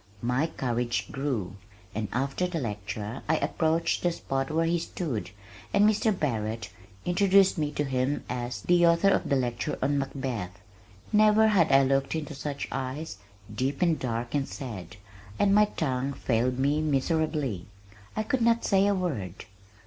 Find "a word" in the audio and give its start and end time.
18.87-19.45